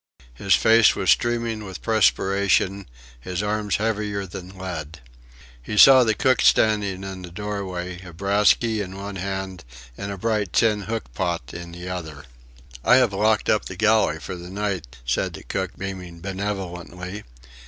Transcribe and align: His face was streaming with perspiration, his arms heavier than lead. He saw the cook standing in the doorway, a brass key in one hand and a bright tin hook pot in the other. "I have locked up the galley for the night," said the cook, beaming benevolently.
His 0.33 0.55
face 0.55 0.95
was 0.95 1.11
streaming 1.11 1.63
with 1.63 1.83
perspiration, 1.83 2.87
his 3.19 3.43
arms 3.43 3.75
heavier 3.75 4.25
than 4.25 4.57
lead. 4.57 4.99
He 5.61 5.77
saw 5.77 6.03
the 6.03 6.15
cook 6.15 6.41
standing 6.41 7.03
in 7.03 7.21
the 7.21 7.29
doorway, 7.29 8.01
a 8.01 8.11
brass 8.11 8.55
key 8.55 8.81
in 8.81 8.97
one 8.97 9.17
hand 9.17 9.63
and 9.95 10.11
a 10.11 10.17
bright 10.17 10.53
tin 10.53 10.81
hook 10.89 11.13
pot 11.13 11.53
in 11.53 11.71
the 11.73 11.87
other. 11.87 12.23
"I 12.83 12.95
have 12.95 13.13
locked 13.13 13.47
up 13.47 13.65
the 13.65 13.75
galley 13.75 14.19
for 14.19 14.35
the 14.35 14.49
night," 14.49 14.97
said 15.05 15.33
the 15.33 15.43
cook, 15.43 15.77
beaming 15.77 16.19
benevolently. 16.19 17.23